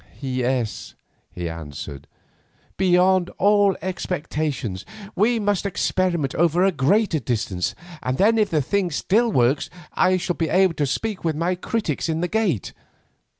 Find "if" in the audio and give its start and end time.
8.39-8.49